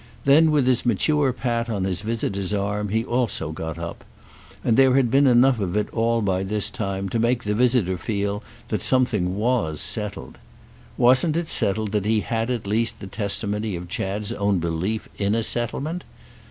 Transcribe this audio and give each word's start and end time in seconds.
Then 0.25 0.49
with 0.49 0.65
his 0.65 0.83
mature 0.83 1.31
pat 1.31 1.69
of 1.69 1.83
his 1.83 2.01
visitor's 2.01 2.55
arm 2.55 2.89
he 2.89 3.05
also 3.05 3.51
got 3.51 3.77
up; 3.77 4.03
and 4.63 4.75
there 4.75 4.95
had 4.95 5.11
been 5.11 5.27
enough 5.27 5.59
of 5.59 5.77
it 5.77 5.93
all 5.93 6.23
by 6.23 6.41
this 6.41 6.71
time 6.71 7.07
to 7.09 7.19
make 7.19 7.43
the 7.43 7.53
visitor 7.53 7.99
feel 7.99 8.41
that 8.69 8.81
something 8.81 9.35
was 9.35 9.79
settled. 9.79 10.39
Wasn't 10.97 11.37
it 11.37 11.49
settled 11.49 11.91
that 11.91 12.05
he 12.07 12.21
had 12.21 12.49
at 12.49 12.65
least 12.65 12.99
the 12.99 13.05
testimony 13.05 13.75
of 13.75 13.87
Chad's 13.89 14.33
own 14.33 14.57
belief 14.57 15.07
in 15.19 15.35
a 15.35 15.43
settlement? 15.43 16.03